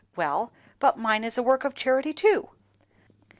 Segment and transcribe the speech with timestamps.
[0.15, 2.49] Well, but mine is a work of charity, too."